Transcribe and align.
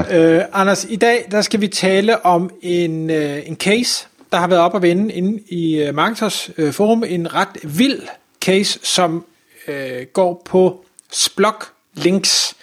øh, 0.14 0.40
Anders, 0.52 0.86
i 0.88 0.96
dag 0.96 1.26
der 1.30 1.40
skal 1.40 1.60
vi 1.60 1.68
tale 1.68 2.26
om 2.26 2.50
en, 2.62 3.10
øh, 3.10 3.48
en 3.48 3.56
case, 3.56 4.06
der 4.32 4.38
har 4.38 4.46
været 4.46 4.62
op 4.62 4.76
at 4.76 4.82
vende 4.82 5.14
inde 5.14 5.42
i 5.48 5.82
øh, 5.82 5.94
Marketers 5.94 6.50
øh, 6.56 6.72
forum. 6.72 7.04
En 7.06 7.34
ret 7.34 7.48
vild 7.62 8.02
case, 8.40 8.78
som 8.82 9.24
øh, 9.68 10.06
går 10.12 10.42
på 10.44 10.84
Splok 11.12 11.72
Links. 11.94 12.54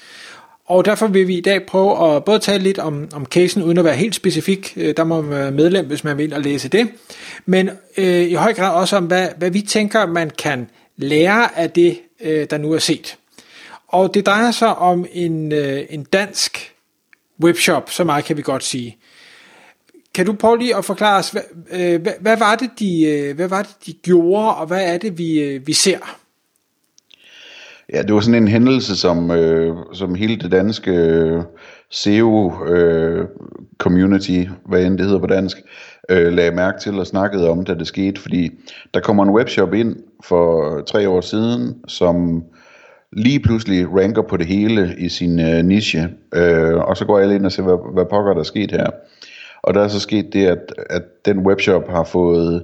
Og 0.66 0.86
derfor 0.86 1.08
vil 1.08 1.28
vi 1.28 1.38
i 1.38 1.42
dag 1.42 1.66
prøve 1.66 2.16
at 2.16 2.26
både 2.26 2.40
tale 2.40 2.64
lidt 2.64 2.80
om, 2.80 3.08
om 3.14 3.26
casen, 3.26 3.64
uden 3.64 3.78
at 3.78 3.86
være 3.86 3.96
helt 3.96 4.16
specifik. 4.16 4.74
Øh, 4.78 4.98
der 4.98 5.04
må 5.04 5.22
man 5.22 5.32
være 5.32 5.52
medlem, 5.52 5.86
hvis 5.86 6.04
man 6.04 6.18
vil 6.18 6.34
at 6.34 6.42
læse 6.42 6.70
det. 6.70 6.88
Men 7.46 7.70
øh, 7.98 8.22
i 8.22 8.34
høj 8.34 8.54
grad 8.54 8.76
også 8.76 8.98
om, 8.98 9.06
hvad, 9.06 9.28
hvad 9.38 9.52
vi 9.52 9.62
tænker, 9.62 10.06
man 10.06 10.30
kan 10.30 10.70
lære 10.98 11.60
af 11.60 11.72
det, 11.72 12.00
øh, 12.22 12.48
der 12.50 12.58
nu 12.58 12.74
er 12.74 12.80
set. 12.80 13.18
Og 13.88 14.14
det 14.14 14.26
drejer 14.26 14.52
sig 14.52 14.76
om 14.78 15.06
en, 15.14 15.52
øh, 15.52 15.86
en 15.90 16.04
dansk 16.04 16.74
webshop, 17.44 17.90
så 17.90 18.04
meget 18.04 18.26
kan 18.26 18.38
vi 18.38 18.42
godt 18.42 18.64
sige. 18.64 18.98
Kan 20.14 20.26
du 20.26 20.34
prøve 20.34 20.58
lige 20.58 20.76
at 20.76 20.86
forklare 20.86 21.20
os, 21.20 21.30
hvad, 21.30 21.42
øh, 21.72 22.02
hvad, 22.02 22.14
hvad, 22.20 22.38
var, 22.38 22.56
det, 22.56 22.70
de, 22.80 23.06
øh, 23.06 23.36
hvad 23.36 23.48
var 23.48 23.62
det, 23.62 23.76
de 23.86 23.94
gjorde, 23.94 24.56
og 24.56 24.68
hvad 24.68 24.94
er 24.94 24.98
det, 24.98 25.18
vi, 25.18 25.40
øh, 25.40 25.68
vi 25.68 25.74
ser? 25.74 26.18
Ja, 27.94 28.02
det 28.02 28.14
var 28.14 28.20
sådan 28.20 28.44
en 28.44 28.48
hændelse, 28.48 28.98
som, 28.98 29.32
øh, 29.32 29.76
som 29.94 30.16
hele 30.16 30.36
det 30.36 30.52
danske 30.52 30.92
øh, 30.92 31.42
SEO-community, 31.90 34.32
øh, 34.32 34.50
hvad 34.66 34.86
end 34.86 34.98
det 34.98 35.06
hedder 35.06 35.20
på 35.20 35.28
dansk, 35.28 35.58
øh, 36.10 36.34
lagde 36.34 36.52
mærke 36.52 36.80
til 36.80 37.00
og 37.00 37.08
snakkede 37.08 37.50
om, 37.50 37.66
da 37.66 37.74
det 37.74 37.88
skete. 37.88 38.22
Fordi 38.22 38.52
der 38.94 39.00
kommer 39.00 39.24
en 39.24 39.30
webshop 39.30 39.74
ind 39.74 39.96
for 40.24 40.82
tre 40.82 41.10
år 41.10 41.22
siden, 41.22 41.76
som 41.88 42.44
lige 43.12 43.40
pludselig 43.40 43.96
ranker 43.96 44.22
på 44.22 44.38
det 44.38 44.48
hele 44.48 44.96
i 44.98 45.10
sin 45.10 45.40
øh, 45.40 45.66
niche. 45.66 46.10
Øh, 46.36 46.76
og 46.76 46.98
så 46.98 47.06
går 47.06 47.20
alle 47.20 47.36
ind 47.36 47.46
og 47.46 47.52
ser, 47.52 47.64
hvad, 47.64 47.94
hvad 47.94 48.06
pokker 48.06 48.34
der 48.34 48.40
er 48.40 48.44
sket 48.44 48.72
her. 48.72 48.88
Og 49.64 49.74
der 49.74 49.82
er 49.82 49.88
så 49.88 50.00
sket 50.00 50.34
det, 50.34 50.48
at, 50.48 50.74
at 50.90 51.04
den 51.26 51.40
webshop 51.40 51.90
har 51.90 52.04
fået 52.04 52.64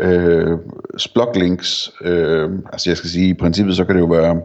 øh, 0.00 0.58
sploglinks. 0.96 1.92
Øh, 2.04 2.50
altså 2.72 2.90
jeg 2.90 2.96
skal 2.96 3.10
sige, 3.10 3.28
i 3.28 3.34
princippet 3.34 3.76
så 3.76 3.84
kan 3.84 3.94
det 3.94 4.00
jo 4.00 4.06
være 4.06 4.40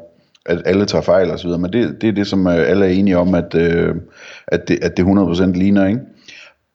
at 0.46 0.62
alle 0.66 0.86
tager 0.86 1.02
fejl 1.02 1.32
og 1.32 1.40
så 1.40 1.48
videre, 1.48 1.62
men 1.62 1.74
det, 1.74 2.02
det 2.02 2.10
er 2.10 2.14
det, 2.14 2.28
som 2.28 2.48
øh, 2.48 2.70
alle 2.70 2.86
er 2.86 2.90
enige 2.90 3.18
om, 3.18 3.36
at, 3.36 3.56
øh, 3.56 3.96
at, 4.48 4.68
det, 4.68 4.80
at 4.84 4.98
det 4.98 5.04
100% 5.04 5.52
ligner, 5.52 5.88
ikke? 5.88 6.00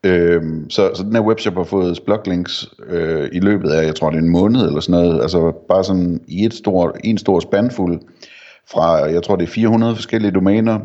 Øh, 0.05 0.43
så, 0.69 0.91
så 0.95 1.03
den 1.03 1.15
her 1.15 1.23
webshop 1.23 1.55
har 1.55 1.65
fået 1.65 1.97
sploglinks 1.97 2.69
øh, 2.89 3.29
i 3.33 3.41
løbet 3.41 3.71
af, 3.71 3.87
jeg 3.87 3.95
tror 3.95 4.11
det 4.11 4.19
er 4.19 4.23
en 4.23 4.29
måned 4.29 4.67
eller 4.67 4.81
sådan 4.81 5.01
noget, 5.01 5.23
altså 5.23 5.53
bare 5.69 5.85
sådan 5.85 6.21
i 6.29 6.45
et 6.45 6.55
stort, 6.55 6.97
en 7.05 7.19
stor 7.19 7.41
spandfuld 7.41 8.01
fra, 8.71 9.05
jeg 9.05 9.23
tror 9.23 9.37
det 9.37 9.45
er 9.45 9.53
400 9.53 9.95
forskellige 9.95 10.31
domæner, 10.31 10.79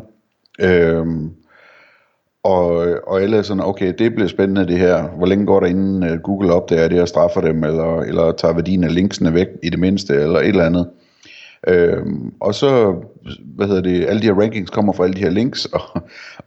øh, 0.59 1.05
og, 2.43 2.67
og 3.07 3.21
alle 3.21 3.37
er 3.37 3.41
sådan, 3.41 3.63
okay, 3.63 3.93
det 3.99 4.15
bliver 4.15 4.27
spændende 4.27 4.67
det 4.67 4.77
her. 4.77 5.07
Hvor 5.07 5.25
længe 5.25 5.45
går 5.45 5.59
der 5.59 5.67
inden 5.67 6.03
øh, 6.03 6.19
Google 6.19 6.53
opdager 6.53 6.87
det 6.87 7.01
og 7.01 7.07
straffer 7.07 7.41
dem, 7.41 7.63
eller, 7.63 8.01
eller 8.01 8.31
tager 8.31 8.53
værdien 8.53 8.83
af 8.83 8.95
linksene 8.95 9.33
væk 9.33 9.47
i 9.63 9.69
det 9.69 9.79
mindste, 9.79 10.13
eller 10.13 10.39
et 10.39 10.47
eller 10.47 10.65
andet. 10.65 10.87
Øhm, 11.67 12.33
og 12.39 12.55
så, 12.55 12.95
hvad 13.55 13.67
hedder 13.67 13.81
det, 13.81 14.05
alle 14.05 14.21
de 14.21 14.27
her 14.27 14.41
rankings 14.41 14.69
kommer 14.69 14.93
fra 14.93 15.03
alle 15.03 15.13
de 15.13 15.21
her 15.21 15.29
links, 15.29 15.65
og, 15.65 15.81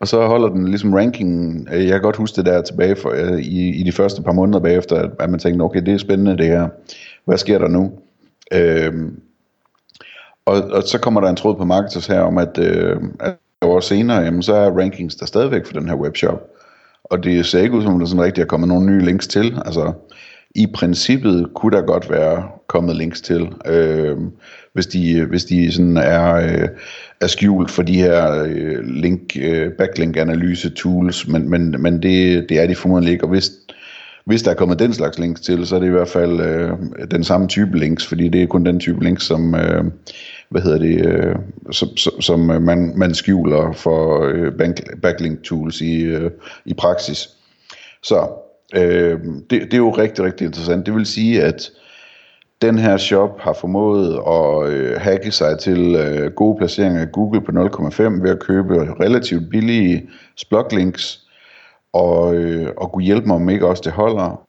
og 0.00 0.08
så 0.08 0.26
holder 0.26 0.48
den 0.48 0.68
ligesom 0.68 0.94
rankingen, 0.94 1.68
øh, 1.72 1.84
jeg 1.84 1.92
kan 1.92 2.02
godt 2.02 2.16
huske 2.16 2.36
det 2.36 2.46
der 2.46 2.62
tilbage 2.62 2.96
for, 2.96 3.10
øh, 3.10 3.40
i, 3.40 3.80
i 3.80 3.82
de 3.82 3.92
første 3.92 4.22
par 4.22 4.32
måneder 4.32 4.60
bagefter, 4.60 4.96
at, 4.96 5.10
at 5.20 5.30
man 5.30 5.40
tænkte, 5.40 5.62
okay, 5.62 5.80
det 5.80 5.94
er 5.94 5.98
spændende 5.98 6.38
det 6.38 6.46
her, 6.46 6.68
hvad 7.24 7.38
sker 7.38 7.58
der 7.58 7.68
nu? 7.68 7.92
Øhm, 8.52 9.20
og, 10.46 10.62
og 10.62 10.82
så 10.82 10.98
kommer 10.98 11.20
der 11.20 11.28
en 11.28 11.36
tråd 11.36 11.56
på 11.56 11.64
Marketers 11.64 12.06
her 12.06 12.20
om, 12.20 12.38
at, 12.38 12.58
øh, 12.58 12.96
at 13.20 13.36
år 13.62 13.80
senere, 13.80 14.22
jamen, 14.22 14.42
så 14.42 14.54
er 14.54 14.70
rankings 14.70 15.14
der 15.14 15.26
stadigvæk 15.26 15.66
for 15.66 15.72
den 15.72 15.88
her 15.88 15.96
webshop. 15.96 16.42
Og 17.04 17.24
det 17.24 17.46
ser 17.46 17.62
ikke 17.62 17.76
ud 17.76 17.82
som, 17.82 17.98
der 17.98 18.06
sådan 18.06 18.24
rigtig 18.24 18.42
er 18.42 18.46
kommet 18.46 18.68
nogle 18.68 18.86
nye 18.86 19.04
links 19.04 19.26
til. 19.26 19.58
Altså, 19.64 19.92
i 20.54 20.66
princippet 20.74 21.50
kunne 21.54 21.76
der 21.76 21.82
godt 21.82 22.10
være 22.10 22.48
kommet 22.66 22.96
links 22.96 23.20
til, 23.20 23.48
øh, 23.66 24.16
hvis 24.72 24.86
de, 24.86 25.24
hvis 25.24 25.44
de 25.44 25.72
sådan 25.72 25.96
er, 25.96 26.34
øh, 26.34 26.68
er 27.20 27.26
skjult 27.26 27.70
for 27.70 27.82
de 27.82 27.96
her 27.96 28.44
øh, 28.44 28.84
link, 28.84 29.36
øh, 29.40 29.72
backlink 29.72 30.16
analyse 30.16 30.70
tools, 30.70 31.28
men, 31.28 31.50
men, 31.50 31.76
men 31.78 32.02
det, 32.02 32.46
det 32.48 32.60
er 32.62 32.66
de 32.66 32.74
formodentlig 32.74 33.12
ikke, 33.12 33.24
og 33.24 33.30
hvis, 33.30 33.50
hvis 34.26 34.42
der 34.42 34.50
er 34.50 34.54
kommet 34.54 34.78
den 34.78 34.94
slags 34.94 35.18
links 35.18 35.40
til, 35.40 35.66
så 35.66 35.76
er 35.76 35.80
det 35.80 35.86
i 35.86 35.90
hvert 35.90 36.08
fald 36.08 36.40
øh, 36.40 36.70
den 37.10 37.24
samme 37.24 37.48
type 37.48 37.78
links, 37.78 38.06
fordi 38.06 38.28
det 38.28 38.42
er 38.42 38.46
kun 38.46 38.66
den 38.66 38.80
type 38.80 39.04
links, 39.04 39.24
som, 39.24 39.54
øh, 39.54 39.84
hvad 40.48 40.62
hedder 40.62 40.78
det, 40.78 41.06
øh, 41.06 41.36
som, 41.70 41.88
som 42.20 42.50
øh, 42.50 42.62
man, 42.62 42.92
man 42.96 43.14
skjuler 43.14 43.72
for 43.72 44.24
øh, 44.24 44.52
backlink 45.02 45.42
tools 45.42 45.80
i, 45.80 46.02
øh, 46.02 46.30
i 46.64 46.74
praksis. 46.74 47.28
Så 48.02 48.28
øh, 48.74 49.20
det, 49.50 49.62
det 49.62 49.74
er 49.74 49.78
jo 49.78 49.90
rigtig, 49.90 50.24
rigtig 50.24 50.44
interessant. 50.44 50.86
Det 50.86 50.94
vil 50.94 51.06
sige, 51.06 51.42
at 51.42 51.70
den 52.62 52.78
her 52.78 52.96
shop 52.96 53.40
har 53.40 53.52
formået 53.52 54.20
at 54.26 54.72
øh, 54.72 55.00
hacke 55.00 55.30
sig 55.30 55.58
til 55.58 55.94
øh, 55.94 56.32
gode 56.32 56.58
placeringer 56.58 57.02
i 57.02 57.10
Google 57.12 57.40
på 57.40 57.52
0,5 57.52 58.22
ved 58.22 58.30
at 58.30 58.40
købe 58.40 58.74
relativt 59.00 59.50
billige 59.50 60.08
sploglinks 60.36 61.23
og, 61.94 62.34
øh, 62.34 62.72
og 62.76 62.92
kunne 62.92 63.04
hjælpe 63.04 63.26
mig, 63.26 63.36
om 63.36 63.48
ikke 63.48 63.68
også 63.68 63.82
det 63.84 63.92
holder 63.92 64.44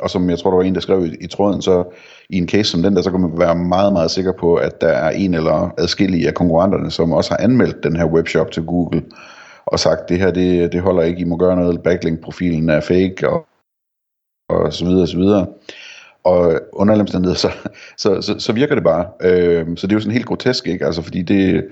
og 0.00 0.10
som 0.10 0.30
jeg 0.30 0.38
tror, 0.38 0.50
der 0.50 0.56
var 0.56 0.64
en, 0.64 0.74
der 0.74 0.80
skrev 0.80 1.06
i, 1.06 1.16
i 1.20 1.26
tråden, 1.26 1.62
så 1.62 1.84
i 2.30 2.36
en 2.36 2.48
case 2.48 2.70
som 2.70 2.82
den 2.82 2.96
der, 2.96 3.02
så 3.02 3.10
kan 3.10 3.20
man 3.20 3.38
være 3.38 3.54
meget, 3.54 3.92
meget 3.92 4.10
sikker 4.10 4.32
på, 4.32 4.54
at 4.54 4.80
der 4.80 4.88
er 4.88 5.10
en 5.10 5.34
eller 5.34 5.74
adskillige 5.78 6.28
af 6.28 6.34
konkurrenterne, 6.34 6.90
som 6.90 7.12
også 7.12 7.30
har 7.30 7.44
anmeldt 7.44 7.84
den 7.84 7.96
her 7.96 8.04
webshop 8.04 8.50
til 8.50 8.62
Google, 8.62 9.02
og 9.66 9.78
sagt, 9.78 10.08
det 10.08 10.18
her, 10.18 10.30
det, 10.30 10.72
det 10.72 10.80
holder 10.80 11.02
ikke, 11.02 11.20
I 11.20 11.24
må 11.24 11.36
gøre 11.36 11.56
noget, 11.56 11.82
backlink-profilen 11.82 12.70
er 12.70 12.80
fake, 12.80 13.28
og, 13.28 13.46
og 14.48 14.72
så 14.72 14.84
videre, 14.84 15.02
og 15.02 15.08
så 15.08 15.16
videre. 15.16 15.46
Og 16.24 16.60
under 16.72 17.00
omstændigheder, 17.00 17.38
så, 17.38 17.50
så, 17.96 18.22
så, 18.22 18.38
så 18.38 18.52
virker 18.52 18.74
det 18.74 18.84
bare. 18.84 19.06
Øh, 19.20 19.66
så 19.76 19.86
det 19.86 19.92
er 19.92 19.96
jo 19.96 20.00
sådan 20.00 20.12
helt 20.12 20.26
grotesk, 20.26 20.66
ikke? 20.66 20.86
Altså, 20.86 21.02
fordi 21.02 21.22
det, 21.22 21.64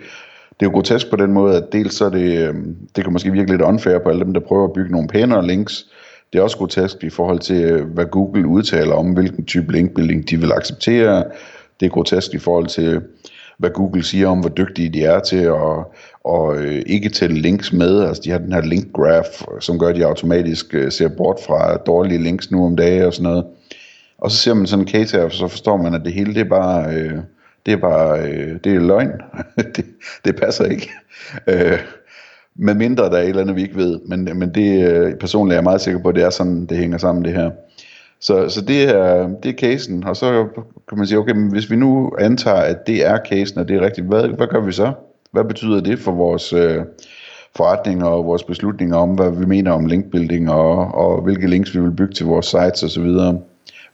det 0.61 0.67
er 0.67 0.71
jo 0.71 0.75
grotesk 0.75 1.11
på 1.11 1.17
den 1.17 1.33
måde, 1.33 1.57
at 1.57 1.73
dels 1.73 1.95
så 1.95 2.05
er 2.05 2.11
det, 2.11 2.49
øhm, 2.49 2.77
det 2.97 3.05
kan 3.05 3.13
måske 3.13 3.33
virke 3.33 3.51
lidt 3.51 3.63
unfair 3.63 3.99
på 3.99 4.09
alle 4.09 4.25
dem, 4.25 4.35
der 4.35 4.41
prøver 4.41 4.65
at 4.65 4.73
bygge 4.73 4.93
nogle 4.93 5.09
pænere 5.09 5.47
links, 5.47 5.87
det 6.35 6.39
er 6.39 6.43
også 6.43 6.59
grotesk 6.59 7.05
i 7.05 7.11
forhold 7.11 7.39
til, 7.39 7.65
øh, 7.65 7.87
hvad 7.87 8.05
Google 8.05 8.47
udtaler 8.47 8.95
om, 8.95 9.13
hvilken 9.13 9.45
type 9.45 9.73
linkbuilding 9.73 10.31
de 10.31 10.41
vil 10.41 10.53
acceptere. 10.53 11.25
Det 11.81 11.87
er 11.87 11.91
grotesk 11.91 12.35
i 12.35 12.39
forhold 12.39 12.67
til, 12.67 13.01
hvad 13.59 13.71
Google 13.71 14.05
siger 14.05 14.29
om, 14.29 14.41
hvor 14.41 14.49
dygtige 14.49 14.89
de 14.89 15.05
er 15.05 15.21
til 15.21 15.37
at 15.37 15.85
og, 16.25 16.57
øh, 16.57 16.83
ikke 16.87 17.09
tælle 17.09 17.41
links 17.41 17.73
med. 17.73 18.05
Altså 18.05 18.23
de 18.25 18.31
har 18.31 18.39
den 18.39 18.53
her 18.53 18.61
link 18.61 18.93
graph, 18.93 19.61
som 19.61 19.79
gør, 19.79 19.89
at 19.89 19.97
de 19.97 20.07
automatisk 20.07 20.75
øh, 20.75 20.93
ser 20.93 21.09
bort 21.09 21.37
fra 21.47 21.77
dårlige 21.77 22.23
links 22.23 22.51
nu 22.51 22.67
om 22.67 22.77
dagen 22.77 23.05
og 23.05 23.13
sådan 23.13 23.31
noget. 23.31 23.45
Og 24.19 24.31
så 24.31 24.37
ser 24.37 24.55
man 24.55 24.67
sådan 24.67 24.85
en 24.85 24.89
case 24.89 25.17
her, 25.17 25.29
så 25.29 25.49
forstår 25.49 25.77
man, 25.77 25.95
at 25.95 26.01
det 26.05 26.13
hele 26.13 26.35
det 26.35 26.41
er 26.41 26.49
bare, 26.49 26.95
øh, 26.95 27.19
det 27.67 27.73
er 27.73 27.77
bare, 27.77 28.21
øh, 28.21 28.59
det 28.65 28.75
er 28.75 28.81
løgn. 28.81 29.13
det, 29.77 29.85
det 30.25 30.37
passer 30.37 30.65
ikke. 30.65 30.91
Øh, 31.47 31.79
med 32.57 32.75
mindre 32.75 33.05
der 33.05 33.17
er 33.17 33.23
et 33.23 33.29
eller 33.29 33.43
andet, 33.43 33.57
vi 33.57 33.63
ikke 33.63 33.77
ved. 33.77 34.01
Men, 34.07 34.29
men 34.35 34.55
det 34.55 34.91
øh, 34.91 35.15
personligt 35.15 35.53
er 35.53 35.57
jeg 35.57 35.65
meget 35.65 35.81
sikker 35.81 36.03
på, 36.03 36.09
at 36.09 36.15
det 36.15 36.25
er 36.25 36.31
sådan, 36.31 36.67
det 36.67 36.79
hænger 36.79 36.99
sammen 36.99 37.25
det 37.25 37.33
her. 37.33 37.51
Så, 38.21 38.49
så 38.49 38.61
det, 38.61 38.83
er, 38.89 39.29
det 39.43 39.49
er 39.49 39.59
casen, 39.59 40.05
og 40.05 40.17
så 40.17 40.49
kan 40.89 40.99
man 40.99 41.07
sige, 41.07 41.19
okay, 41.19 41.33
men 41.33 41.53
hvis 41.53 41.71
vi 41.71 41.77
nu 41.77 42.13
antager, 42.19 42.57
at 42.57 42.87
det 42.87 43.07
er 43.07 43.19
casen, 43.29 43.59
og 43.59 43.69
det 43.69 43.77
er 43.77 43.81
rigtigt, 43.81 44.07
hvad, 44.07 44.29
hvad 44.29 44.47
gør 44.47 44.61
vi 44.61 44.73
så? 44.73 44.93
Hvad 45.33 45.45
betyder 45.45 45.81
det 45.81 45.99
for 45.99 46.13
vores 46.13 46.53
øh, 46.53 46.83
forretninger 47.57 48.07
og 48.07 48.27
vores 48.27 48.45
beslutninger 48.45 48.97
om, 48.97 49.11
hvad 49.11 49.31
vi 49.31 49.47
mener 49.47 49.73
om 49.73 49.87
linkbuilding, 49.87 50.51
og, 50.51 50.95
og 50.95 51.23
hvilke 51.23 51.47
links 51.47 51.75
vi 51.75 51.81
vil 51.81 51.97
bygge 51.97 52.15
til 52.15 52.27
vores 52.27 52.47
sites 52.47 52.83
osv.? 52.83 53.09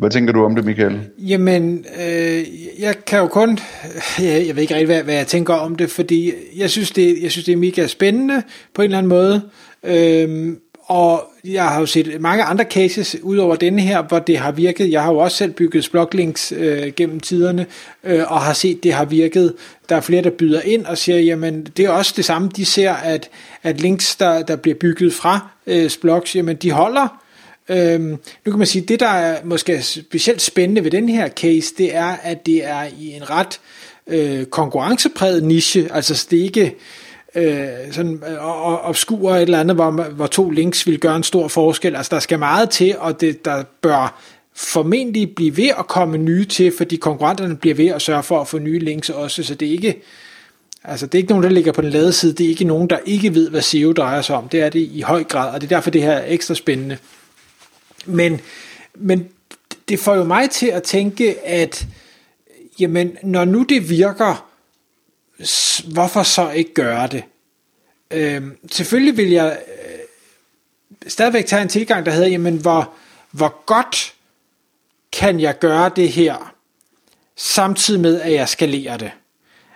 Hvad 0.01 0.11
tænker 0.11 0.33
du 0.33 0.45
om 0.45 0.55
det, 0.55 0.65
Michael? 0.65 1.01
Jamen, 1.19 1.85
øh, 2.01 2.45
jeg 2.81 3.05
kan 3.07 3.19
jo 3.19 3.27
kun, 3.27 3.59
jeg, 4.19 4.47
jeg 4.47 4.57
ved 4.57 4.63
ikke 4.63 4.75
rigtig, 4.75 4.87
hvad, 4.87 5.03
hvad 5.03 5.15
jeg 5.15 5.27
tænker 5.27 5.55
om 5.55 5.77
det, 5.77 5.91
fordi 5.91 6.33
jeg 6.57 6.71
synes, 6.71 6.91
det, 6.91 7.23
jeg 7.23 7.31
synes, 7.31 7.45
det 7.45 7.53
er 7.53 7.57
mega 7.57 7.87
spændende 7.87 8.43
på 8.75 8.83
en 8.83 8.85
eller 8.85 8.99
anden 8.99 9.09
måde. 9.09 9.43
Øh, 9.85 10.57
og 10.85 11.25
jeg 11.45 11.65
har 11.65 11.81
jo 11.81 11.87
set 11.87 12.21
mange 12.21 12.45
andre 12.45 12.65
cases 12.65 13.17
ud 13.23 13.37
over 13.37 13.57
denne 13.57 13.83
her, 13.83 14.03
hvor 14.03 14.19
det 14.19 14.39
har 14.39 14.53
virket. 14.53 14.91
Jeg 14.91 15.03
har 15.03 15.13
jo 15.13 15.19
også 15.19 15.37
selv 15.37 15.53
bygget 15.53 15.89
bloglinks 15.91 16.53
øh, 16.57 16.93
gennem 16.97 17.21
tiderne, 17.21 17.67
øh, 18.05 18.33
og 18.33 18.41
har 18.41 18.53
set, 18.53 18.83
det 18.83 18.93
har 18.93 19.05
virket. 19.05 19.55
Der 19.89 19.97
er 19.97 20.01
flere, 20.01 20.23
der 20.23 20.31
byder 20.31 20.61
ind 20.61 20.87
og 20.87 20.99
siger, 20.99 21.19
jamen 21.19 21.67
det 21.77 21.85
er 21.85 21.91
også 21.91 22.13
det 22.17 22.25
samme. 22.25 22.51
De 22.57 22.65
ser, 22.65 22.93
at, 22.93 23.31
at 23.63 23.81
links, 23.81 24.17
der, 24.17 24.43
der 24.43 24.57
bliver 24.57 24.77
bygget 24.81 25.15
fra 25.15 25.49
øh, 25.67 25.91
blogs, 26.01 26.37
jamen 26.37 26.57
de 26.57 26.71
holder 26.71 27.21
Øhm, 27.71 28.19
nu 28.47 28.53
kan 28.53 28.59
man 28.59 28.67
sige, 28.67 28.83
det 28.83 29.01
der 29.01 29.09
er 29.09 29.45
måske 29.45 29.83
specielt 29.83 30.43
spændende 30.43 30.85
ved 30.85 30.91
den 30.91 31.09
her 31.09 31.29
case, 31.29 31.75
det 31.79 31.95
er, 31.95 32.17
at 32.23 32.47
det 32.47 32.65
er 32.65 32.83
i 33.01 33.13
en 33.13 33.31
ret 33.31 33.61
øh, 34.07 34.47
konkurrencepræget 34.47 35.45
niche, 35.45 35.89
altså 35.93 36.27
det 36.31 36.39
er 36.39 36.43
ikke 36.43 36.75
øh, 37.35 37.93
sådan 37.93 38.23
øh, 38.29 38.45
og, 38.47 38.81
obskur 38.81 39.35
et 39.35 39.43
eller 39.43 39.61
andet, 39.61 39.77
hvor, 39.77 39.91
hvor 39.91 40.27
to 40.27 40.51
links 40.51 40.87
vil 40.87 41.01
gøre 41.01 41.17
en 41.17 41.23
stor 41.23 41.49
forskel. 41.49 41.97
Altså 41.97 42.15
der 42.15 42.21
skal 42.21 42.39
meget 42.39 42.71
til, 42.71 42.95
og 42.99 43.21
det, 43.21 43.45
der 43.45 43.63
bør 43.83 44.21
formentlig 44.55 45.35
blive 45.35 45.57
ved 45.57 45.71
at 45.79 45.87
komme 45.87 46.19
nye 46.19 46.45
til, 46.45 46.73
fordi 46.77 46.97
konkurrenterne 46.97 47.57
bliver 47.57 47.75
ved 47.75 47.87
at 47.87 48.03
sørge 48.03 48.23
for 48.23 48.41
at 48.41 48.49
få 48.49 48.59
nye 48.59 48.79
links 48.79 49.11
også, 49.11 49.43
så 49.43 49.55
det 49.55 49.69
er 49.69 49.73
ikke 49.73 50.03
Altså, 50.85 51.07
det 51.07 51.15
er 51.15 51.19
ikke 51.19 51.33
nogen, 51.33 51.45
der 51.45 51.51
ligger 51.51 51.73
på 51.73 51.83
den 51.83 51.91
lade 51.91 52.13
side. 52.13 52.33
Det 52.33 52.47
er 52.47 52.49
ikke 52.49 52.65
nogen, 52.65 52.91
der 52.91 52.99
ikke 53.05 53.35
ved, 53.35 53.51
hvad 53.51 53.61
SEO 53.61 53.93
drejer 53.93 54.23
sig 54.23 54.37
om. 54.37 54.49
Det 54.49 54.61
er 54.61 54.69
det 54.69 54.81
i 54.81 55.01
høj 55.01 55.25
grad, 55.25 55.55
og 55.55 55.61
det 55.61 55.67
er 55.67 55.77
derfor, 55.77 55.91
det 55.91 56.03
her 56.03 56.13
er 56.13 56.33
ekstra 56.33 56.55
spændende. 56.55 56.99
Men, 58.07 58.41
men 58.95 59.29
det 59.89 59.99
får 59.99 60.15
jo 60.15 60.25
mig 60.25 60.51
til 60.51 60.67
at 60.67 60.83
tænke, 60.83 61.41
at 61.41 61.87
jamen, 62.81 63.17
når 63.23 63.45
nu 63.45 63.63
det 63.63 63.89
virker, 63.89 64.51
hvorfor 65.93 66.23
så 66.23 66.51
ikke 66.51 66.75
gøre 66.75 67.07
det? 67.07 67.25
Øh, 68.11 68.43
selvfølgelig 68.71 69.17
vil 69.17 69.31
jeg 69.31 69.59
øh, 69.69 69.99
stadigvæk 71.07 71.47
tage 71.47 71.63
en 71.63 71.69
tilgang, 71.69 72.07
der 72.07 72.13
hedder, 72.13 72.29
jamen, 72.29 72.57
hvor, 72.57 72.93
hvor 73.31 73.65
godt 73.67 74.15
kan 75.13 75.41
jeg 75.41 75.59
gøre 75.59 75.91
det 75.97 76.09
her, 76.09 76.55
samtidig 77.37 78.01
med, 78.01 78.21
at 78.21 78.33
jeg 78.33 78.49
skalerer 78.49 78.97
det? 78.97 79.11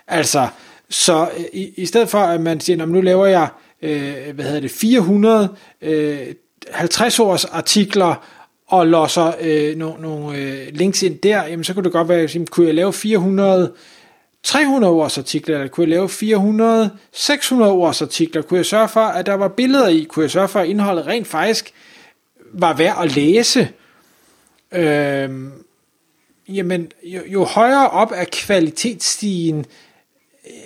Altså, 0.07 0.47
så 0.89 1.29
øh, 1.37 1.45
i, 1.53 1.73
i 1.77 1.85
stedet 1.85 2.09
for, 2.09 2.19
at 2.19 2.41
man 2.41 2.59
siger, 2.59 2.85
nu 2.85 3.01
laver 3.01 3.25
jeg 3.25 3.47
øh, 3.81 4.35
hvad 4.35 4.45
hedder 4.45 4.59
det, 4.59 4.71
400 4.71 5.55
øh, 5.81 6.35
50 6.71 7.19
års 7.19 7.45
artikler 7.45 8.25
og 8.67 8.87
losser 8.87 9.33
øh, 9.41 9.75
nogle, 9.75 10.01
nogle 10.01 10.37
øh, 10.37 10.67
links 10.71 11.03
ind 11.03 11.19
der, 11.19 11.43
jamen 11.45 11.63
så 11.63 11.73
kunne 11.73 11.83
det 11.83 11.91
godt 11.91 12.09
være, 12.09 12.19
at 12.19 12.37
kunne 12.49 12.67
jeg 12.67 12.75
lave 12.75 12.93
400 12.93 13.71
300 14.43 14.93
års 14.93 15.17
artikler, 15.17 15.55
eller 15.55 15.67
kunne 15.67 15.83
jeg 15.83 15.89
lave 15.89 16.09
400 16.09 16.91
600 17.11 17.71
års 17.71 18.01
artikler, 18.01 18.41
kunne 18.41 18.57
jeg 18.57 18.65
sørge 18.65 18.89
for, 18.89 18.99
at 18.99 19.25
der 19.25 19.33
var 19.33 19.47
billeder 19.47 19.87
i, 19.87 20.03
kunne 20.09 20.23
jeg 20.23 20.31
sørge 20.31 20.47
for, 20.47 20.59
at 20.59 20.67
indholdet 20.67 21.07
rent 21.07 21.27
faktisk 21.27 21.73
var 22.53 22.73
værd 22.73 22.97
at 23.03 23.15
læse. 23.15 23.69
Øh, 24.71 25.29
jamen, 26.47 26.91
jo, 27.03 27.21
jo 27.27 27.43
højere 27.43 27.89
op 27.89 28.11
af 28.11 28.27
kvalitetsstigen, 28.27 29.65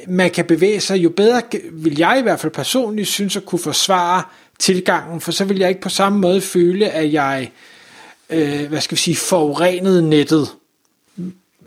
man 0.07 0.31
kan 0.31 0.45
bevæge 0.45 0.79
sig, 0.79 0.97
jo 0.97 1.09
bedre 1.09 1.41
vil 1.71 1.97
jeg 1.97 2.19
i 2.19 2.21
hvert 2.21 2.39
fald 2.39 2.51
personligt 2.51 3.07
synes 3.07 3.37
at 3.37 3.45
kunne 3.45 3.59
forsvare 3.59 4.23
tilgangen, 4.59 5.21
for 5.21 5.31
så 5.31 5.45
vil 5.45 5.57
jeg 5.57 5.69
ikke 5.69 5.81
på 5.81 5.89
samme 5.89 6.19
måde 6.19 6.41
føle, 6.41 6.89
at 6.89 7.13
jeg, 7.13 7.51
øh, 8.29 8.65
hvad 8.69 8.81
skal 8.81 8.95
vi 8.95 9.01
sige, 9.01 9.15
forurenet 9.15 10.03
nettet. 10.03 10.47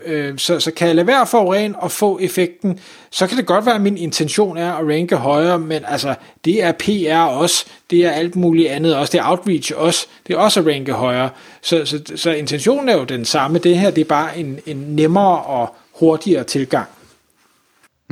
Øh, 0.05 0.37
så, 0.37 0.59
så 0.59 0.71
kan 0.71 0.87
jeg 0.87 0.95
lade 0.95 1.07
være 1.07 1.21
at 1.21 1.27
forurene 1.27 1.79
og 1.79 1.91
få 1.91 2.19
effekten, 2.19 2.79
så 3.11 3.27
kan 3.27 3.37
det 3.37 3.45
godt 3.45 3.65
være, 3.65 3.75
at 3.75 3.81
min 3.81 3.97
intention 3.97 4.57
er 4.57 4.73
at 4.73 4.87
ranke 4.87 5.15
højere, 5.15 5.59
men 5.59 5.83
altså, 5.87 6.15
det 6.45 6.63
er 6.63 6.71
PR 6.71 7.23
også, 7.23 7.65
det 7.89 8.05
er 8.05 8.11
alt 8.11 8.35
muligt 8.35 8.69
andet 8.69 8.95
også, 8.95 9.11
det 9.11 9.19
er 9.19 9.29
outreach 9.29 9.71
også, 9.75 10.07
det 10.27 10.33
er 10.33 10.37
også 10.37 10.59
at 10.59 10.65
ranke 10.65 10.93
højere. 10.93 11.29
Så, 11.61 11.85
så, 11.85 12.01
så 12.15 12.31
intentionen 12.31 12.89
er 12.89 12.97
jo 12.97 13.03
den 13.03 13.25
samme, 13.25 13.59
det 13.59 13.77
her 13.77 13.91
det 13.91 14.01
er 14.01 14.05
bare 14.05 14.37
en, 14.37 14.59
en 14.65 14.77
nemmere 14.77 15.41
og 15.41 15.75
hurtigere 15.91 16.43
tilgang. 16.43 16.87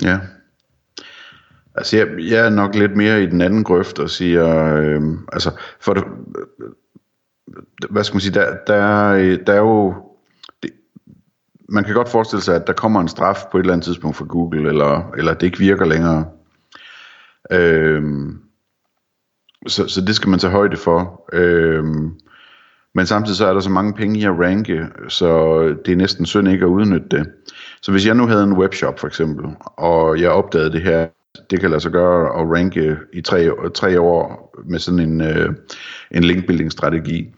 Ja. 0.02 0.20
Altså, 1.76 1.98
jeg, 1.98 2.08
jeg 2.20 2.46
er 2.46 2.50
nok 2.50 2.76
lidt 2.76 2.96
mere 2.96 3.24
i 3.24 3.26
den 3.26 3.42
anden 3.42 3.64
grøft 3.64 4.00
og 4.00 4.10
siger, 4.10 4.76
øh, 4.76 5.02
altså, 5.34 5.52
for 5.80 5.94
det, 5.94 6.04
hvad 7.90 8.04
skal 8.04 8.16
man 8.16 8.22
sige, 8.22 8.34
der, 8.34 8.58
der, 8.68 9.14
der 9.46 9.54
er 9.54 9.60
jo, 9.60 9.96
det, 10.64 10.72
man 11.70 11.84
kan 11.84 11.94
godt 11.94 12.10
forestille 12.10 12.42
sig, 12.42 12.56
at 12.56 12.68
der 12.68 12.74
kommer 12.74 13.02
en 13.02 13.08
straf 13.08 13.38
på 13.52 13.58
et 13.58 13.62
eller 13.62 13.74
andet 13.74 13.86
tidspunkt 13.86 14.18
fra 14.18 14.26
Google, 14.26 14.70
eller, 14.70 15.12
eller 15.18 15.34
det 15.34 15.46
ikke 15.46 15.58
virker 15.58 15.86
længere. 15.86 16.26
Øh, 17.52 18.04
så, 19.68 19.88
så 19.88 20.02
det 20.02 20.16
skal 20.16 20.30
man 20.30 20.40
tage 20.40 20.52
højde 20.52 20.78
for. 20.78 21.30
Øh, 21.34 21.86
men 22.94 23.06
samtidig 23.06 23.38
så 23.38 23.46
er 23.46 23.54
der 23.54 23.60
så 23.60 23.70
mange 23.70 23.94
penge 23.94 24.20
i 24.20 24.24
at 24.24 24.40
ranke, 24.40 24.88
så 25.08 25.60
det 25.86 25.92
er 25.92 25.96
næsten 25.96 26.26
synd 26.26 26.48
ikke 26.48 26.66
at 26.66 26.70
udnytte 26.70 27.08
det. 27.12 27.32
Så 27.82 27.92
hvis 27.92 28.06
jeg 28.06 28.16
nu 28.16 28.28
havde 28.28 28.44
en 28.44 28.54
webshop 28.54 29.00
for 29.00 29.08
eksempel, 29.08 29.46
og 29.66 30.22
jeg 30.22 30.30
opdagede 30.30 30.72
det 30.72 30.82
her, 30.82 31.08
det 31.50 31.60
kan 31.60 31.70
lade 31.70 31.82
sig 31.82 31.92
gøre 31.92 32.42
at 32.42 32.50
ranke 32.52 32.98
i 33.14 33.22
tre, 33.22 33.50
tre 33.74 34.02
år 34.02 34.54
med 34.66 34.80
sådan 34.80 35.00
en, 35.00 35.22
øh, 35.22 35.54
en 36.12 36.24
linkbuilding-strategi, 36.24 37.34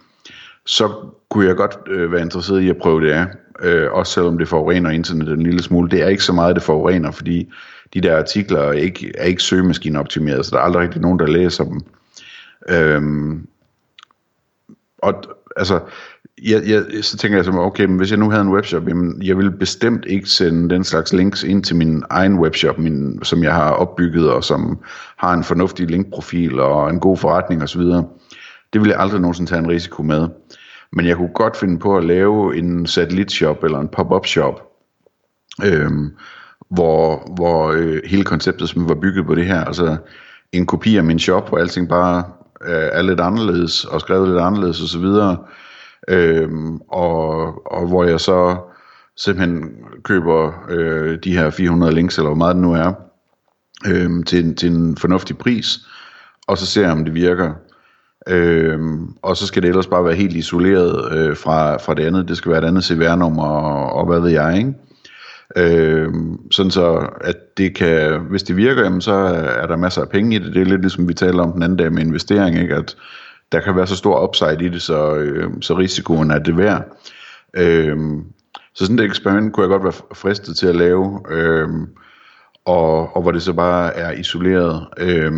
så 0.66 0.92
kunne 1.30 1.48
jeg 1.48 1.56
godt 1.56 1.78
øh, 1.88 2.12
være 2.12 2.22
interesseret 2.22 2.62
i 2.62 2.70
at 2.70 2.78
prøve 2.78 3.02
det 3.02 3.12
af. 3.12 3.26
Øh, 3.62 3.92
også 3.92 4.14
selvom 4.14 4.38
det 4.38 4.48
forurener 4.48 4.90
internettet 4.90 5.34
en 5.34 5.44
lille 5.44 5.64
smule. 5.64 5.90
Det 5.90 6.02
er 6.02 6.08
ikke 6.08 6.24
så 6.24 6.34
meget, 6.34 6.56
det 6.56 6.64
forurener, 6.64 7.12
fordi 7.12 7.52
de 7.94 8.02
der 8.02 8.18
artikler 8.18 8.60
er 8.60 8.72
ikke, 8.72 9.12
er 9.18 9.26
ikke 9.26 9.44
søgemaskineoptimeret, 9.44 10.46
så 10.46 10.52
der 10.52 10.58
er 10.58 10.62
aldrig 10.62 10.84
rigtig 10.84 11.02
nogen, 11.02 11.20
der 11.20 11.28
læser 11.28 11.64
dem. 11.64 11.82
Øhm, 12.70 13.48
og 14.98 15.24
altså, 15.56 15.80
jeg, 16.44 16.62
jeg, 16.68 16.84
så 17.02 17.18
tænker 17.18 17.38
jeg 17.38 17.46
så, 17.46 17.52
okay, 17.52 17.86
men 17.86 17.98
hvis 17.98 18.12
jeg 18.12 18.20
nu 18.20 18.30
havde 18.30 18.42
en 18.42 18.54
webshop, 18.54 18.88
jamen, 18.88 19.22
jeg 19.24 19.38
vil 19.38 19.52
bestemt 19.52 20.06
ikke 20.06 20.30
sende 20.30 20.70
den 20.70 20.84
slags 20.84 21.14
links 21.14 21.44
ind 21.44 21.64
til 21.64 21.76
min 21.76 22.04
egen 22.10 22.40
webshop, 22.40 22.78
min, 22.78 23.24
som 23.24 23.44
jeg 23.44 23.54
har 23.54 23.72
opbygget, 23.72 24.32
og 24.32 24.44
som 24.44 24.80
har 25.18 25.34
en 25.34 25.44
fornuftig 25.44 25.88
linkprofil 25.88 26.60
og 26.60 26.90
en 26.90 27.00
god 27.00 27.18
forretning 27.18 27.64
osv. 27.64 27.82
Det 28.74 28.82
vil 28.82 28.88
jeg 28.88 29.00
aldrig 29.00 29.22
nogensinde 29.22 29.52
tage 29.52 29.60
en 29.60 29.70
risiko 29.70 30.04
med. 30.04 30.28
Men 30.92 31.06
jeg 31.06 31.18
kunne 31.18 31.34
godt 31.34 31.58
finde 31.58 31.80
på 31.80 31.98
at 31.98 32.06
lave 32.06 32.58
en 32.58 32.86
satellitshop 32.86 33.64
eller 33.64 33.80
en 33.80 33.88
pop-up 33.88 34.26
shop, 34.26 34.62
øhm, 35.66 36.10
hvor, 36.70 37.34
hvor 37.36 37.72
øh, 37.72 38.02
hele 38.06 38.24
konceptet 38.24 38.70
som 38.70 38.90
var 38.90 38.96
bygget 38.96 39.26
på 39.26 39.36
det 39.36 39.46
her, 39.46 39.64
altså 39.64 39.98
en 40.52 40.66
kopi 40.66 40.98
af 40.98 41.04
min 41.04 41.20
shop, 41.20 41.50
hvor 41.50 41.58
alting 41.58 41.90
bare 41.90 42.24
øh, 42.66 42.90
er 42.92 43.02
lidt 43.02 43.20
anderledes, 43.20 43.86
og 43.86 44.02
skrevet 44.02 44.30
lidt 44.30 44.40
anderledes 44.40 44.82
osv., 44.82 45.06
øhm, 46.08 46.78
og, 46.78 47.28
og 47.74 47.88
hvor 47.88 48.04
jeg 48.04 48.20
så 48.20 48.58
simpelthen 49.18 49.70
køber 50.04 50.54
øh, 50.70 51.18
de 51.24 51.38
her 51.38 51.50
400 51.50 51.94
links, 51.94 52.18
eller 52.18 52.30
hvor 52.30 52.38
meget 52.38 52.56
det 52.56 52.64
nu 52.64 52.74
er, 52.74 52.94
øhm, 53.88 54.24
til, 54.24 54.56
til 54.56 54.72
en 54.72 54.98
fornuftig 54.98 55.38
pris, 55.38 55.80
og 56.48 56.58
så 56.58 56.66
ser 56.66 56.82
jeg, 56.82 56.92
om 56.92 57.06
det 57.06 57.14
virker. 57.14 57.54
Øhm, 58.28 59.14
og 59.22 59.38
så 59.38 59.48
skal 59.48 59.62
det 59.62 59.70
ellers 59.70 59.88
bare 59.88 60.06
være 60.06 60.16
helt 60.16 60.36
isoleret 60.36 61.18
øh, 61.18 61.38
fra, 61.38 61.78
fra 61.78 61.94
det 61.94 62.04
andet. 62.06 62.28
Det 62.28 62.38
skal 62.38 62.52
være 62.52 62.62
et 62.62 62.68
andet 62.68 62.84
CVR-nummer 62.84 63.48
og, 63.48 63.94
og 63.94 64.06
hvad 64.06 64.20
ved 64.20 64.30
jeg, 64.30 64.58
ikke? 64.58 64.74
Øhm, 65.56 66.52
sådan 66.52 66.72
så, 66.72 67.10
at 67.22 67.58
det 67.58 67.76
kan, 67.76 68.20
hvis 68.20 68.44
det 68.44 68.58
virker, 68.58 68.84
jamen, 68.84 69.02
så 69.02 69.14
er 69.62 69.68
der 69.68 69.76
masser 69.76 70.02
af 70.02 70.10
penge 70.10 70.36
i 70.36 70.40
det. 70.40 70.54
Det 70.54 70.62
er 70.62 70.66
lidt 70.66 70.82
ligesom 70.82 71.08
vi 71.08 71.14
taler 71.14 71.44
om 71.44 71.52
den 71.52 71.64
anden 71.64 71.78
dag 71.78 71.92
med 71.92 72.02
investering, 72.02 72.60
ikke? 72.60 72.76
at 72.76 72.96
der 73.52 73.60
kan 73.60 73.76
være 73.76 73.88
så 73.88 73.96
stor 73.96 74.28
upside 74.28 74.66
i 74.66 74.70
det, 74.70 74.82
så, 74.82 75.16
øh, 75.16 75.52
så 75.62 75.78
risikoen 75.78 76.32
er 76.32 76.40
det 76.40 76.58
værd. 76.58 76.98
Øh, 77.54 77.98
så 78.76 78.86
sådan 78.86 79.00
et 79.00 79.06
eksperiment 79.06 79.54
kunne 79.54 79.64
jeg 79.64 79.70
godt 79.70 79.84
være 79.84 80.16
fristet 80.16 80.58
til 80.58 80.68
at 80.68 80.76
lave, 80.76 81.20
øh, 81.30 81.70
og, 82.66 83.16
og 83.16 83.22
hvor 83.22 83.32
det 83.32 83.42
så 83.42 83.54
bare 83.54 83.96
er 83.96 84.12
isoleret. 84.12 84.88
Øh, 84.98 85.32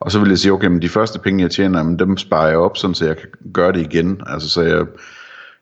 og 0.00 0.12
så 0.12 0.20
vil 0.20 0.28
jeg 0.28 0.38
sige, 0.38 0.52
okay, 0.52 0.66
men 0.66 0.82
de 0.82 0.88
første 0.88 1.18
penge, 1.18 1.42
jeg 1.42 1.50
tjener, 1.50 1.82
men 1.82 1.98
dem 1.98 2.16
sparer 2.16 2.48
jeg 2.48 2.58
op, 2.58 2.76
sådan 2.76 2.94
så 2.94 3.06
jeg 3.06 3.16
kan 3.16 3.28
gøre 3.54 3.72
det 3.72 3.80
igen. 3.80 4.20
Altså 4.26 4.48
så 4.48 4.62
jeg, 4.62 4.86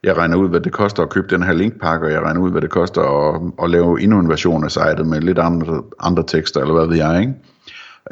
jeg 0.07 0.17
regner 0.17 0.37
ud, 0.37 0.49
hvad 0.49 0.61
det 0.61 0.73
koster 0.73 1.03
at 1.03 1.11
købe 1.11 1.27
den 1.31 1.43
her 1.43 1.53
linkpakke, 1.53 2.07
og 2.07 2.13
jeg 2.13 2.23
regner 2.23 2.41
ud, 2.41 2.51
hvad 2.51 2.61
det 2.61 2.71
koster 2.71 3.03
at, 3.03 3.41
at 3.63 3.71
lave 3.71 4.01
endnu 4.01 4.19
en 4.19 4.29
version 4.29 4.65
af 4.65 4.71
sitet 4.71 5.07
med 5.07 5.21
lidt 5.21 5.39
andre, 5.39 5.83
andre 6.01 6.25
tekster, 6.27 6.61
eller 6.61 6.75
hvad 6.75 6.87
ved 6.87 6.97
jeg, 6.97 7.21
ikke? 7.21 7.35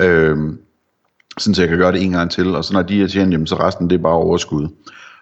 Øhm, 0.01 0.59
sådan 1.39 1.55
så 1.55 1.63
jeg 1.63 1.69
kan 1.69 1.79
gøre 1.79 1.93
det 1.93 2.03
en 2.03 2.11
gang 2.11 2.31
til, 2.31 2.57
og 2.57 2.65
så 2.65 2.73
når 2.73 2.83
de 2.83 3.03
er 3.03 3.09
tjent, 3.09 3.33
jamen, 3.33 3.47
så 3.47 3.57
resten 3.57 3.91
det 3.91 3.99
er 3.99 4.03
bare 4.03 4.13
overskud. 4.13 4.69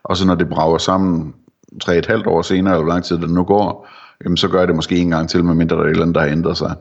Og 0.02 0.16
så 0.16 0.26
når 0.26 0.34
det 0.34 0.48
brager 0.48 0.78
sammen 0.78 1.34
tre 1.82 1.98
et 1.98 2.06
halvt 2.06 2.26
år 2.26 2.42
senere, 2.42 2.74
eller 2.74 2.84
hvor 2.84 2.92
lang 2.92 3.04
tid 3.04 3.18
det 3.18 3.30
nu 3.30 3.44
går, 3.44 3.88
jamen, 4.24 4.36
så 4.36 4.48
gør 4.48 4.58
jeg 4.58 4.68
det 4.68 4.76
måske 4.76 4.96
en 4.96 5.10
gang 5.10 5.28
til, 5.28 5.44
medmindre 5.44 5.76
der 5.76 5.82
er 5.82 5.86
et 5.86 5.90
eller 5.90 6.02
andet, 6.02 6.14
der 6.14 6.20
har 6.20 6.28
ændret 6.28 6.56
sig. 6.56 6.74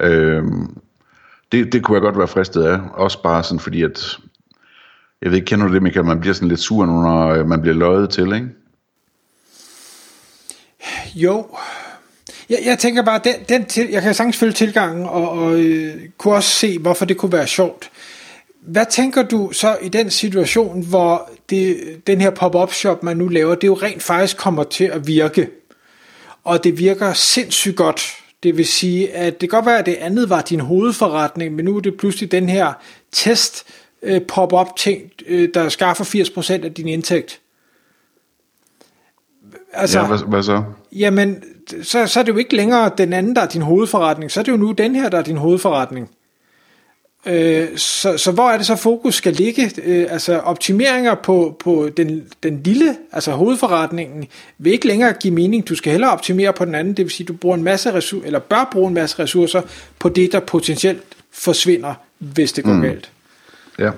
Øhm, 0.00 0.76
det, 1.52 1.72
det 1.72 1.84
kunne 1.84 1.94
jeg 1.94 2.02
godt 2.02 2.18
være 2.18 2.28
fristet 2.28 2.62
af, 2.62 2.80
også 2.94 3.22
bare 3.22 3.42
sådan 3.42 3.60
fordi, 3.60 3.82
at 3.82 4.18
jeg 5.22 5.30
ved 5.30 5.36
ikke, 5.36 5.46
kender 5.46 5.66
du 5.66 5.74
det, 5.74 5.82
Michael, 5.82 6.06
man 6.06 6.20
bliver 6.20 6.34
sådan 6.34 6.48
lidt 6.48 6.60
sur, 6.60 6.86
når 6.86 7.28
øh, 7.28 7.48
man 7.48 7.60
bliver 7.60 7.74
løjet 7.74 8.10
til, 8.10 8.32
ikke? 8.32 8.48
Jo, 11.14 11.46
jeg, 12.50 12.58
jeg 12.64 12.78
tænker 12.78 13.02
bare, 13.02 13.20
den, 13.24 13.34
den 13.48 13.64
til, 13.64 13.88
jeg 13.90 14.02
kan 14.02 14.14
sagtens 14.14 14.36
følge 14.36 14.52
tilgangen, 14.52 15.06
og, 15.06 15.30
og 15.30 15.60
øh, 15.60 15.94
kunne 16.18 16.34
også 16.34 16.50
se, 16.50 16.78
hvorfor 16.78 17.04
det 17.04 17.16
kunne 17.16 17.32
være 17.32 17.46
sjovt. 17.46 17.90
Hvad 18.60 18.86
tænker 18.90 19.22
du 19.22 19.50
så 19.52 19.78
i 19.82 19.88
den 19.88 20.10
situation, 20.10 20.82
hvor 20.82 21.30
det, 21.50 21.76
den 22.06 22.20
her 22.20 22.30
pop-up 22.30 22.72
shop, 22.72 23.02
man 23.02 23.16
nu 23.16 23.28
laver, 23.28 23.54
det 23.54 23.66
jo 23.66 23.74
rent 23.74 24.02
faktisk 24.02 24.36
kommer 24.36 24.64
til 24.64 24.84
at 24.84 25.06
virke, 25.06 25.48
og 26.44 26.64
det 26.64 26.78
virker 26.78 27.12
sindssygt 27.12 27.76
godt. 27.76 28.02
Det 28.42 28.56
vil 28.56 28.66
sige, 28.66 29.12
at 29.12 29.40
det 29.40 29.50
kan 29.50 29.56
godt 29.56 29.66
være, 29.66 29.78
at 29.78 29.86
det 29.86 29.94
andet 29.94 30.30
var 30.30 30.42
din 30.42 30.60
hovedforretning, 30.60 31.54
men 31.54 31.64
nu 31.64 31.76
er 31.76 31.80
det 31.80 31.96
pludselig 31.96 32.32
den 32.32 32.48
her 32.48 32.72
test 33.12 33.64
øh, 34.02 34.20
pop-up 34.20 34.76
ting, 34.76 35.02
øh, 35.26 35.48
der 35.54 35.68
skaffer 35.68 36.04
80% 36.04 36.64
af 36.64 36.74
din 36.74 36.88
indtægt. 36.88 37.40
Altså, 39.72 40.00
Ja, 40.00 40.06
hvad, 40.06 40.18
hvad 40.18 40.42
så? 40.42 40.62
Jamen, 40.92 41.42
så, 41.82 42.06
så 42.06 42.20
er 42.20 42.24
det 42.24 42.32
jo 42.32 42.38
ikke 42.38 42.56
længere 42.56 42.90
den 42.98 43.12
anden, 43.12 43.36
der 43.36 43.42
er 43.42 43.46
din 43.46 43.62
hovedforretning. 43.62 44.30
Så 44.30 44.40
er 44.40 44.44
det 44.44 44.52
jo 44.52 44.56
nu 44.56 44.72
den 44.72 44.94
her, 44.94 45.08
der 45.08 45.18
er 45.18 45.22
din 45.22 45.36
hovedforretning. 45.36 46.10
Øh, 47.26 47.68
så, 47.76 48.16
så 48.16 48.32
hvor 48.32 48.50
er 48.50 48.56
det 48.56 48.66
så 48.66 48.76
fokus 48.76 49.14
skal 49.14 49.32
ligge? 49.32 49.70
Øh, 49.84 50.06
altså 50.10 50.38
optimeringer 50.38 51.14
på, 51.14 51.56
på 51.58 51.88
den, 51.96 52.22
den 52.42 52.62
lille, 52.62 52.96
altså 53.12 53.32
hovedforretningen, 53.32 54.26
vil 54.58 54.72
ikke 54.72 54.86
længere 54.86 55.12
give 55.12 55.34
mening. 55.34 55.68
Du 55.68 55.74
skal 55.74 55.92
hellere 55.92 56.12
optimere 56.12 56.52
på 56.52 56.64
den 56.64 56.74
anden, 56.74 56.94
det 56.94 57.04
vil 57.04 57.10
sige, 57.10 57.26
du 57.26 57.32
bruger 57.32 57.56
en 57.56 57.62
masse 57.62 57.92
ressourcer, 57.92 58.26
eller 58.26 58.38
bør 58.38 58.68
bruge 58.72 58.88
en 58.88 58.94
masse 58.94 59.18
ressourcer 59.18 59.62
på 59.98 60.08
det, 60.08 60.32
der 60.32 60.40
potentielt 60.40 61.02
forsvinder, 61.32 61.94
hvis 62.18 62.52
det 62.52 62.64
går 62.64 62.72
mm. 62.72 62.82
galt. 62.82 63.10
Ja. 63.78 63.90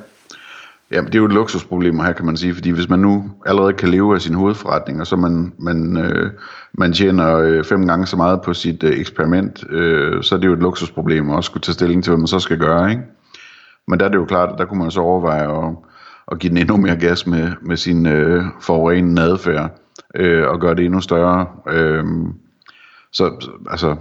Ja, 0.93 1.01
det 1.01 1.15
er 1.15 1.19
jo 1.19 1.25
et 1.25 1.33
luksusproblem 1.33 2.01
her, 2.01 2.13
kan 2.13 2.27
man 2.27 2.37
sige, 2.37 2.55
fordi 2.55 2.71
hvis 2.71 2.89
man 2.89 2.99
nu 2.99 3.31
allerede 3.47 3.73
kan 3.73 3.89
leve 3.89 4.15
af 4.15 4.21
sin 4.21 4.35
hovedforretning, 4.35 5.01
og 5.01 5.07
så 5.07 5.17
man, 5.17 5.53
man, 5.59 5.97
øh, 5.97 6.31
man 6.73 6.93
tjener 6.93 7.37
øh, 7.37 7.65
fem 7.65 7.87
gange 7.87 8.07
så 8.07 8.17
meget 8.17 8.43
på 8.43 8.55
sit 8.55 8.83
øh, 8.83 8.99
eksperiment, 8.99 9.65
øh, 9.71 10.23
så 10.23 10.35
er 10.35 10.39
det 10.39 10.47
jo 10.47 10.53
et 10.53 10.59
luksusproblem 10.59 11.31
at 11.31 11.37
også 11.37 11.49
skulle 11.49 11.63
tage 11.63 11.75
stilling 11.75 12.05
til, 12.05 12.11
hvad 12.11 12.19
man 12.19 12.27
så 12.27 12.39
skal 12.39 12.59
gøre, 12.59 12.91
ikke? 12.91 13.03
Men 13.89 14.01
der 14.01 14.07
er 14.07 14.11
det 14.11 14.17
jo 14.17 14.25
klart, 14.25 14.53
at 14.53 14.59
der 14.59 14.65
kunne 14.65 14.79
man 14.79 14.91
så 14.91 15.01
overveje 15.01 15.67
at, 15.69 15.75
at 16.33 16.39
give 16.39 16.51
den 16.51 16.57
endnu 16.57 16.77
mere 16.77 16.97
gas 16.97 17.27
med, 17.27 17.51
med 17.63 17.77
sin 17.77 18.07
øh, 18.07 18.45
forurenende 18.61 19.23
adfærd, 19.23 19.81
øh, 20.17 20.49
og 20.49 20.61
gøre 20.61 20.75
det 20.75 20.85
endnu 20.85 21.01
større. 21.01 21.47
Øh, 21.71 22.05
så 23.13 23.31
så, 23.41 23.51
altså, 23.71 23.97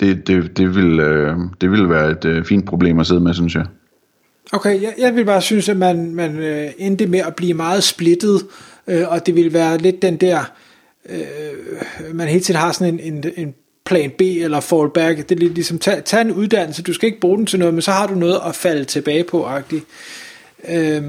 det, 0.00 0.26
det, 0.26 0.56
det, 0.56 0.76
vil, 0.76 1.00
øh, 1.00 1.36
det 1.60 1.70
vil 1.70 1.88
være 1.88 2.10
et 2.10 2.24
øh, 2.24 2.44
fint 2.44 2.66
problem 2.66 2.98
at 2.98 3.06
sidde 3.06 3.20
med, 3.20 3.34
synes 3.34 3.54
jeg. 3.54 3.66
Okay, 4.52 4.82
jeg, 4.82 4.94
jeg 4.98 5.14
vil 5.14 5.24
bare 5.24 5.42
synes, 5.42 5.68
at 5.68 5.76
man, 5.76 6.14
man 6.14 6.38
øh, 6.38 6.70
endte 6.78 7.06
med 7.06 7.20
at 7.20 7.36
blive 7.36 7.54
meget 7.54 7.84
splittet, 7.84 8.46
øh, 8.86 9.08
og 9.08 9.26
det 9.26 9.36
vil 9.36 9.52
være 9.52 9.78
lidt 9.78 10.02
den 10.02 10.16
der, 10.16 10.52
øh, 11.08 12.14
man 12.14 12.28
hele 12.28 12.40
tiden 12.40 12.60
har 12.60 12.72
sådan 12.72 13.00
en, 13.00 13.14
en, 13.14 13.24
en 13.36 13.54
plan 13.84 14.10
B 14.10 14.20
eller 14.20 14.60
fallback, 14.60 15.18
det 15.18 15.34
er 15.34 15.38
lidt 15.38 15.54
ligesom, 15.54 15.78
tag, 15.78 16.04
tag 16.04 16.20
en 16.20 16.32
uddannelse, 16.32 16.82
du 16.82 16.92
skal 16.92 17.06
ikke 17.06 17.20
bruge 17.20 17.38
den 17.38 17.46
til 17.46 17.58
noget, 17.58 17.74
men 17.74 17.82
så 17.82 17.90
har 17.90 18.06
du 18.06 18.14
noget 18.14 18.40
at 18.46 18.54
falde 18.54 18.84
tilbage 18.84 19.24
på, 19.24 19.44
agtigt. 19.44 19.84
Øh, 20.68 21.02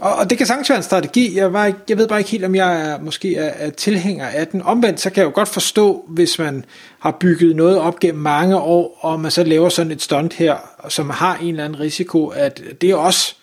og, 0.00 0.14
og 0.14 0.30
det 0.30 0.38
kan 0.38 0.46
sagtens 0.46 0.70
være 0.70 0.76
en 0.76 0.82
strategi, 0.82 1.36
jeg, 1.36 1.52
var 1.52 1.64
ikke, 1.64 1.78
jeg 1.88 1.98
ved 1.98 2.08
bare 2.08 2.18
ikke 2.18 2.30
helt, 2.30 2.44
om 2.44 2.54
jeg 2.54 2.90
er, 2.90 3.00
måske 3.00 3.36
er, 3.36 3.66
er 3.66 3.70
tilhænger 3.70 4.26
af 4.26 4.46
den. 4.46 4.62
Omvendt, 4.62 5.00
så 5.00 5.10
kan 5.10 5.20
jeg 5.20 5.26
jo 5.26 5.34
godt 5.34 5.48
forstå, 5.48 6.04
hvis 6.08 6.38
man 6.38 6.64
har 6.98 7.16
bygget 7.20 7.56
noget 7.56 7.78
op 7.78 8.00
gennem 8.00 8.22
mange 8.22 8.56
år, 8.56 8.98
og 9.00 9.20
man 9.20 9.30
så 9.30 9.44
laver 9.44 9.68
sådan 9.68 9.92
et 9.92 10.02
stunt 10.02 10.34
her, 10.34 10.56
som 10.88 11.10
har 11.10 11.36
en 11.36 11.48
eller 11.48 11.64
anden 11.64 11.80
risiko, 11.80 12.26
at 12.26 12.62
det 12.80 12.94
også, 12.94 13.36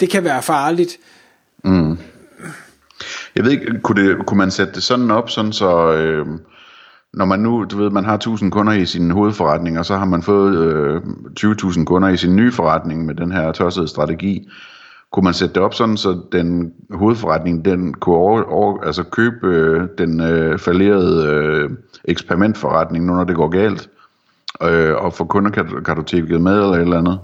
det 0.00 0.10
kan 0.10 0.24
være 0.24 0.42
farligt. 0.42 0.96
Mm. 1.64 1.98
Jeg 3.36 3.44
ved 3.44 3.50
ikke, 3.50 3.80
kunne, 3.82 4.08
det, 4.08 4.26
kunne 4.26 4.38
man 4.38 4.50
sætte 4.50 4.72
det 4.72 4.82
sådan 4.82 5.10
op, 5.10 5.30
sådan 5.30 5.52
så... 5.52 5.92
Øh, 5.92 6.26
når 7.12 7.24
man 7.24 7.40
nu, 7.40 7.64
du 7.64 7.76
ved, 7.76 7.90
man 7.90 8.04
har 8.04 8.14
1000 8.14 8.52
kunder 8.52 8.72
i 8.72 8.86
sin 8.86 9.10
hovedforretning, 9.10 9.78
og 9.78 9.86
så 9.86 9.96
har 9.96 10.04
man 10.04 10.22
fået 10.22 10.56
øh, 10.56 11.02
20.000 11.40 11.84
kunder 11.84 12.08
i 12.08 12.16
sin 12.16 12.36
nye 12.36 12.52
forretning 12.52 13.06
med 13.06 13.14
den 13.14 13.32
her 13.32 13.52
tossede 13.52 13.88
strategi, 13.88 14.48
kunne 15.12 15.24
man 15.24 15.34
sætte 15.34 15.54
det 15.54 15.62
op 15.62 15.74
sådan, 15.74 15.96
så 15.96 16.20
den 16.32 16.72
hovedforretning, 16.90 17.64
den 17.64 17.94
kunne 17.94 18.16
over, 18.16 18.42
over, 18.42 18.80
altså 18.80 19.02
købe 19.02 19.46
øh, 19.46 19.88
den 19.98 20.20
øh, 20.20 20.58
falderede 20.58 21.26
øh, 21.26 21.70
eksperimentforretning, 22.04 23.06
nu 23.06 23.14
når 23.14 23.24
det 23.24 23.36
går 23.36 23.48
galt, 23.48 23.88
øh, 24.62 24.94
og 24.94 25.14
få 25.14 25.24
kunderkartoteket 25.24 26.40
med 26.40 26.52
eller 26.52 26.72
et 26.72 26.80
eller 26.80 26.98
andet? 26.98 27.18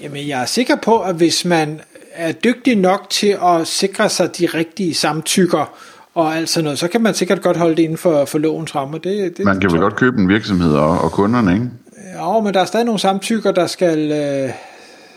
Jamen, 0.00 0.28
jeg 0.28 0.40
er 0.40 0.46
sikker 0.46 0.76
på, 0.76 1.00
at 1.00 1.14
hvis 1.14 1.44
man 1.44 1.80
er 2.12 2.32
dygtig 2.32 2.76
nok 2.76 3.10
til 3.10 3.36
at 3.42 3.66
sikre 3.66 4.08
sig 4.08 4.38
de 4.38 4.46
rigtige 4.46 4.94
samtykker, 4.94 5.72
og 6.14 6.36
alt 6.36 6.48
sådan 6.48 6.64
noget, 6.64 6.78
så 6.78 6.88
kan 6.88 7.02
man 7.02 7.14
sikkert 7.14 7.42
godt 7.42 7.56
holde 7.56 7.76
det 7.76 7.82
inden 7.82 7.98
for, 7.98 8.24
for 8.24 8.38
lovens 8.38 8.74
rammer. 8.74 8.98
Det, 8.98 9.36
det, 9.36 9.44
man 9.44 9.60
kan 9.60 9.72
vel 9.72 9.80
godt 9.80 9.96
købe 9.96 10.20
en 10.20 10.28
virksomhed 10.28 10.74
og, 10.74 11.00
og 11.00 11.12
kunderne, 11.12 11.52
ikke? 11.52 11.70
Ja, 12.14 12.40
men 12.40 12.54
der 12.54 12.60
er 12.60 12.64
stadig 12.64 12.86
nogle 12.86 12.98
samtykker, 12.98 13.52
der 13.52 13.66
skal 13.66 14.12
øh, 14.12 14.50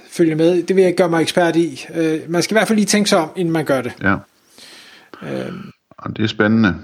følge 0.10 0.36
med. 0.36 0.64
Det 0.64 0.76
vil 0.76 0.84
jeg 0.84 0.96
gøre 0.96 1.10
mig 1.10 1.22
ekspert 1.22 1.56
i. 1.56 1.86
Øh, 1.96 2.20
man 2.30 2.44
skal 2.44 2.56
i 2.56 2.58
hvert 2.58 2.68
fald 2.68 2.78
lige 2.78 2.86
tænke 2.86 3.10
sig 3.10 3.20
om, 3.20 3.30
inden 3.36 3.52
man 3.54 3.66
gør 3.66 3.82
det. 3.82 3.92
Ja. 4.02 4.16
Øh. 5.24 5.54
Og 5.98 6.18
det 6.18 6.24
er 6.24 6.28
spændende. 6.28 6.76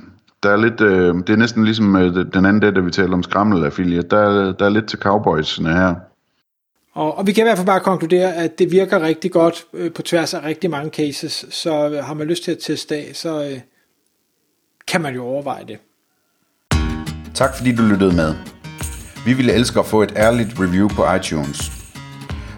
Der 0.43 0.49
er 0.49 0.57
lidt, 0.57 0.81
øh, 0.81 1.15
det 1.15 1.29
er 1.29 1.35
næsten 1.35 1.65
ligesom 1.65 1.95
øh, 1.95 2.25
den 2.33 2.45
anden 2.45 2.59
dag, 2.59 2.75
da 2.75 2.79
vi 2.79 2.91
talte 2.91 3.13
om 3.13 3.23
skrammel 3.23 3.65
affiliate. 3.65 4.07
Der, 4.09 4.51
der 4.51 4.65
er 4.65 4.69
lidt 4.69 4.87
til 4.87 4.99
cowboysene 4.99 5.73
her. 5.73 5.95
Og, 6.93 7.17
og 7.17 7.27
vi 7.27 7.31
kan 7.31 7.41
i 7.41 7.47
hvert 7.47 7.57
fald 7.57 7.67
bare 7.67 7.79
konkludere, 7.79 8.33
at 8.35 8.59
det 8.59 8.71
virker 8.71 9.01
rigtig 9.01 9.31
godt 9.31 9.65
øh, 9.73 9.93
på 9.93 10.01
tværs 10.01 10.33
af 10.33 10.43
rigtig 10.43 10.69
mange 10.69 10.89
cases. 10.89 11.45
Så 11.49 11.89
øh, 11.89 12.03
har 12.03 12.13
man 12.13 12.27
lyst 12.27 12.43
til 12.43 12.51
at 12.51 12.57
teste 12.61 12.95
af, 12.95 13.11
så... 13.13 13.43
Øh, 13.43 13.59
kan 14.87 15.01
man 15.01 15.15
jo 15.15 15.23
overveje 15.23 15.65
det. 15.67 15.77
Tak 17.33 17.57
fordi 17.57 17.75
du 17.75 17.83
lyttede 17.83 18.15
med. 18.15 18.35
Vi 19.25 19.33
ville 19.33 19.53
elske 19.53 19.79
at 19.79 19.85
få 19.85 20.03
et 20.03 20.13
ærligt 20.15 20.59
review 20.59 20.87
på 20.87 21.13
iTunes. 21.15 21.84